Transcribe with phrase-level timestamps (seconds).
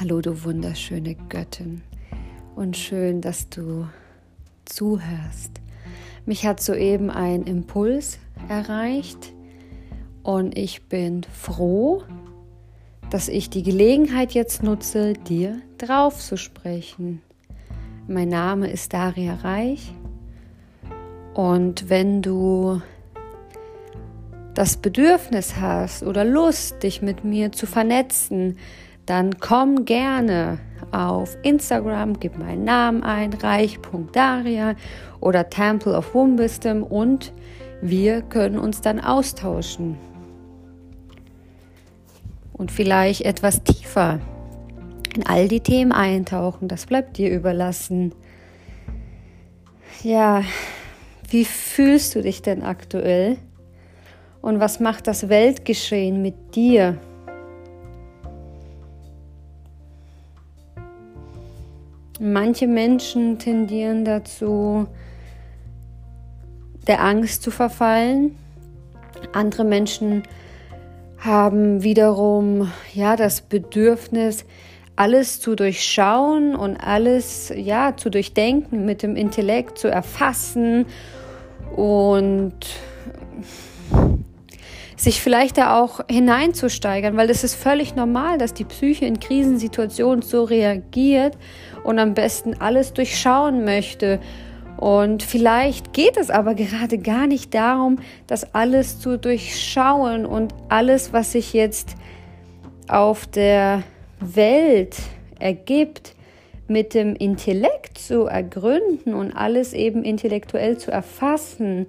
[0.00, 1.82] Hallo, du wunderschöne Göttin.
[2.56, 3.86] Und schön, dass du
[4.64, 5.60] zuhörst.
[6.24, 8.18] Mich hat soeben ein Impuls
[8.48, 9.34] erreicht
[10.22, 12.02] und ich bin froh,
[13.10, 17.20] dass ich die Gelegenheit jetzt nutze, dir drauf zu sprechen.
[18.08, 19.92] Mein Name ist Daria Reich
[21.34, 22.80] und wenn du
[24.54, 28.56] das Bedürfnis hast oder Lust, dich mit mir zu vernetzen,
[29.10, 30.58] dann komm gerne
[30.92, 34.76] auf Instagram, gib meinen Namen ein, reich.daria
[35.20, 37.32] oder Temple of Womb Wisdom und
[37.82, 39.98] wir können uns dann austauschen
[42.52, 44.20] und vielleicht etwas tiefer
[45.16, 46.68] in all die Themen eintauchen.
[46.68, 48.14] Das bleibt dir überlassen.
[50.04, 50.44] Ja,
[51.28, 53.38] wie fühlst du dich denn aktuell?
[54.40, 56.96] Und was macht das Weltgeschehen mit dir?
[62.22, 64.86] Manche Menschen tendieren dazu,
[66.86, 68.36] der Angst zu verfallen.
[69.32, 70.24] Andere Menschen
[71.16, 74.44] haben wiederum ja das Bedürfnis,
[74.96, 80.84] alles zu durchschauen und alles ja zu durchdenken, mit dem Intellekt zu erfassen
[81.74, 82.52] und
[85.00, 90.20] sich vielleicht da auch hineinzusteigern, weil es ist völlig normal, dass die Psyche in Krisensituationen
[90.20, 91.38] so reagiert
[91.84, 94.20] und am besten alles durchschauen möchte.
[94.76, 101.14] Und vielleicht geht es aber gerade gar nicht darum, das alles zu durchschauen und alles,
[101.14, 101.94] was sich jetzt
[102.86, 103.82] auf der
[104.20, 104.96] Welt
[105.38, 106.14] ergibt,
[106.68, 111.86] mit dem Intellekt zu ergründen und alles eben intellektuell zu erfassen.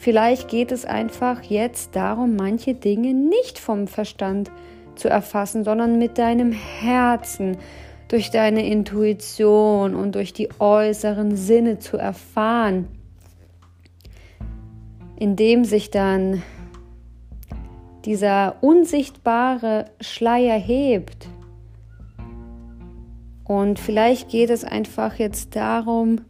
[0.00, 4.50] Vielleicht geht es einfach jetzt darum, manche Dinge nicht vom Verstand
[4.94, 7.58] zu erfassen, sondern mit deinem Herzen
[8.08, 12.88] durch deine Intuition und durch die äußeren Sinne zu erfahren,
[15.18, 16.42] indem sich dann
[18.06, 21.28] dieser unsichtbare Schleier hebt.
[23.44, 26.22] Und vielleicht geht es einfach jetzt darum,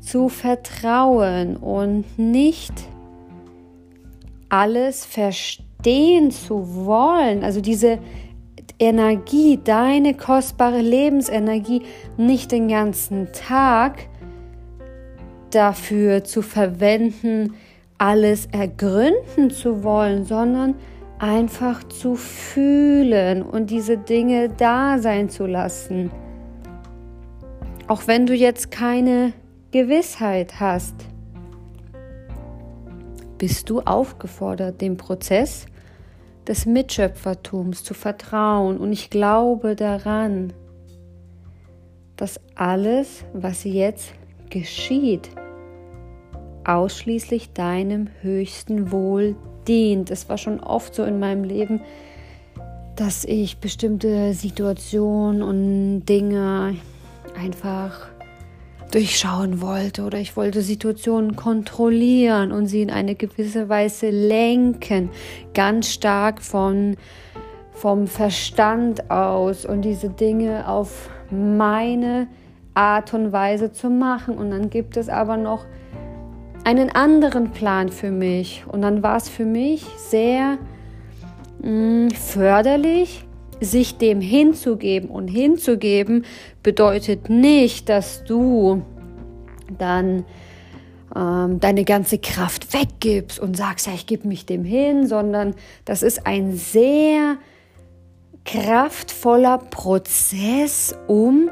[0.00, 2.72] zu vertrauen und nicht
[4.48, 7.44] alles verstehen zu wollen.
[7.44, 7.98] Also diese
[8.78, 11.82] Energie, deine kostbare Lebensenergie
[12.16, 14.08] nicht den ganzen Tag
[15.50, 17.54] dafür zu verwenden,
[17.98, 20.74] alles ergründen zu wollen, sondern
[21.18, 26.10] einfach zu fühlen und diese Dinge da sein zu lassen.
[27.86, 29.34] Auch wenn du jetzt keine
[29.72, 30.94] Gewissheit hast,
[33.38, 35.66] bist du aufgefordert, den Prozess
[36.48, 38.78] des Mitschöpfertums zu vertrauen.
[38.78, 40.52] Und ich glaube daran,
[42.16, 44.12] dass alles, was jetzt
[44.50, 45.30] geschieht,
[46.64, 49.36] ausschließlich deinem höchsten Wohl
[49.68, 50.10] dient.
[50.10, 51.80] Es war schon oft so in meinem Leben,
[52.96, 56.74] dass ich bestimmte Situationen und Dinge
[57.38, 58.09] einfach
[58.90, 65.10] durchschauen wollte oder ich wollte Situationen kontrollieren und sie in eine gewisse Weise lenken,
[65.54, 66.96] ganz stark von,
[67.72, 72.26] vom Verstand aus und diese Dinge auf meine
[72.74, 74.36] Art und Weise zu machen.
[74.36, 75.64] Und dann gibt es aber noch
[76.64, 78.64] einen anderen Plan für mich.
[78.66, 80.58] Und dann war es für mich sehr
[81.62, 83.24] mh, mm, förderlich,
[83.60, 85.10] sich dem hinzugeben.
[85.10, 86.24] Und hinzugeben
[86.62, 88.82] bedeutet nicht, dass du
[89.78, 90.24] dann
[91.14, 95.54] ähm, deine ganze Kraft weggibst und sagst, ja, ich gebe mich dem hin, sondern
[95.84, 97.36] das ist ein sehr
[98.44, 101.50] kraftvoller Prozess, um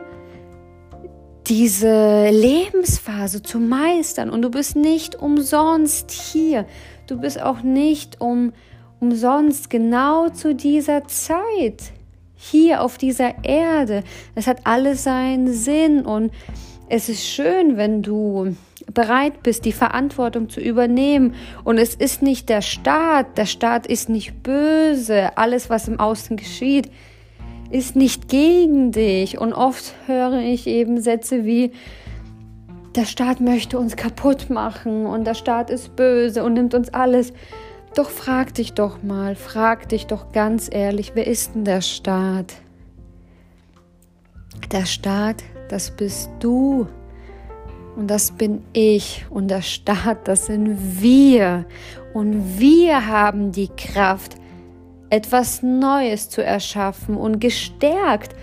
[1.46, 4.30] diese Lebensphase zu meistern.
[4.30, 6.66] Und du bist nicht umsonst hier.
[7.06, 8.52] Du bist auch nicht um,
[9.00, 11.92] umsonst genau zu dieser Zeit
[12.38, 14.04] hier auf dieser Erde.
[14.36, 16.32] Es hat alles seinen Sinn und
[16.88, 18.56] es ist schön, wenn du
[18.94, 21.34] bereit bist, die Verantwortung zu übernehmen.
[21.64, 26.36] Und es ist nicht der Staat, der Staat ist nicht böse, alles, was im Außen
[26.36, 26.90] geschieht,
[27.70, 29.38] ist nicht gegen dich.
[29.38, 31.72] Und oft höre ich eben Sätze wie,
[32.94, 37.32] der Staat möchte uns kaputt machen und der Staat ist böse und nimmt uns alles.
[37.94, 42.54] Doch frag dich doch mal, frag dich doch ganz ehrlich, wer ist denn der Staat?
[44.70, 46.86] Der Staat, das bist du.
[47.96, 49.26] Und das bin ich.
[49.30, 51.66] Und der Staat, das sind wir.
[52.14, 54.36] Und wir haben die Kraft,
[55.10, 58.36] etwas Neues zu erschaffen und gestärkt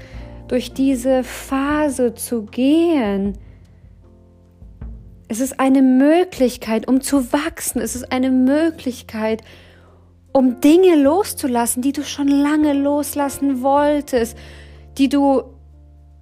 [0.48, 3.38] durch diese Phase zu gehen.
[5.36, 7.82] Es ist eine Möglichkeit, um zu wachsen.
[7.82, 9.42] Es ist eine Möglichkeit,
[10.32, 14.38] um Dinge loszulassen, die du schon lange loslassen wolltest,
[14.98, 15.44] die du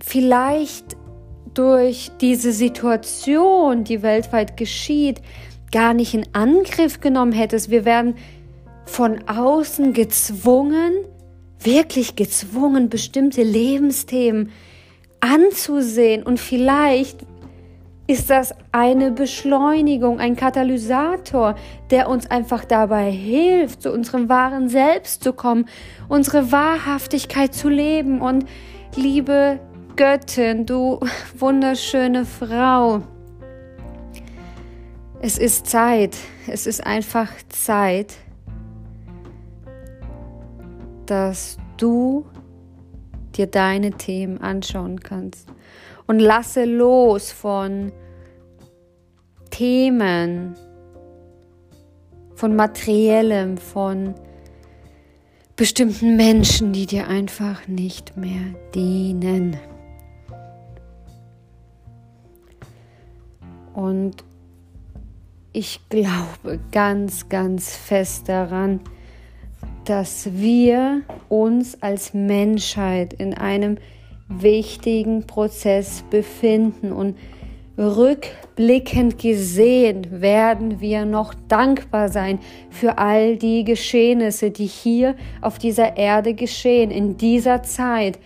[0.03, 0.97] vielleicht
[1.53, 5.21] durch diese Situation, die weltweit geschieht,
[5.71, 7.69] gar nicht in Angriff genommen hättest.
[7.69, 8.15] Wir werden
[8.85, 10.91] von außen gezwungen,
[11.59, 14.49] wirklich gezwungen, bestimmte Lebensthemen
[15.19, 16.23] anzusehen.
[16.23, 17.19] Und vielleicht
[18.13, 21.55] ist das eine Beschleunigung, ein Katalysator,
[21.89, 25.65] der uns einfach dabei hilft, zu unserem wahren Selbst zu kommen,
[26.09, 28.21] unsere Wahrhaftigkeit zu leben.
[28.21, 28.45] Und
[28.95, 29.59] liebe
[29.95, 30.99] Göttin, du
[31.39, 33.01] wunderschöne Frau,
[35.19, 36.15] es ist Zeit,
[36.45, 38.13] es ist einfach Zeit,
[41.07, 42.27] dass du
[43.35, 45.47] dir deine Themen anschauen kannst
[46.05, 47.91] und lasse los von
[49.53, 50.55] Themen,
[52.33, 54.15] von materiellem, von
[55.55, 59.55] bestimmten Menschen, die dir einfach nicht mehr dienen.
[63.75, 64.23] Und
[65.51, 68.79] ich glaube ganz, ganz fest daran,
[69.85, 73.77] dass wir uns als Menschheit in einem
[74.27, 77.15] wichtigen Prozess befinden und
[77.77, 82.39] rückblickend gesehen werden wir noch dankbar sein
[82.69, 88.19] für all die Geschehnisse, die hier auf dieser Erde geschehen, in dieser Zeit.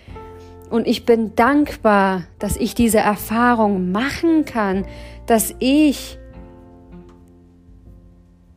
[0.70, 4.86] Und ich bin dankbar, dass ich diese Erfahrung machen kann,
[5.26, 6.18] dass ich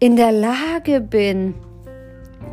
[0.00, 1.54] in der Lage bin,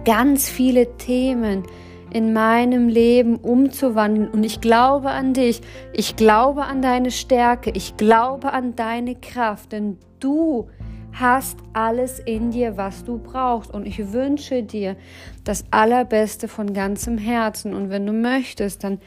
[0.06, 1.64] ganz viele Themen
[2.12, 4.30] in meinem Leben umzuwandeln.
[4.30, 5.62] Und ich glaube an dich,
[5.94, 10.68] ich glaube an deine Stärke, ich glaube an deine Kraft, denn du
[11.14, 13.72] hast alles in dir, was du brauchst.
[13.72, 14.96] Und ich wünsche dir
[15.44, 17.74] das Allerbeste von ganzem Herzen.
[17.74, 19.00] Und wenn du möchtest, dann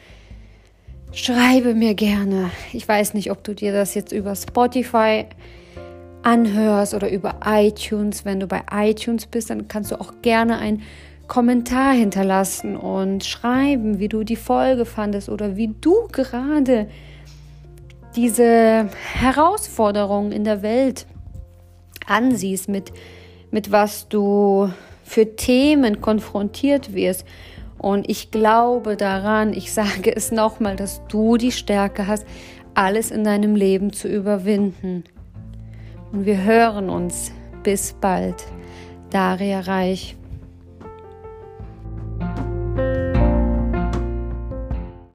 [1.13, 2.51] schreibe mir gerne.
[2.73, 5.27] Ich weiß nicht, ob du dir das jetzt über Spotify
[6.23, 8.25] anhörst oder über iTunes.
[8.25, 10.83] Wenn du bei iTunes bist, dann kannst du auch gerne ein
[11.31, 16.89] Kommentar hinterlassen und schreiben, wie du die Folge fandest oder wie du gerade
[18.17, 21.07] diese Herausforderungen in der Welt
[22.05, 22.93] ansiehst, mit,
[23.53, 24.71] mit was du
[25.05, 27.25] für Themen konfrontiert wirst.
[27.79, 32.27] Und ich glaube daran, ich sage es nochmal, dass du die Stärke hast,
[32.75, 35.05] alles in deinem Leben zu überwinden.
[36.11, 37.31] Und wir hören uns.
[37.63, 38.47] Bis bald.
[39.11, 40.17] Daria Reich.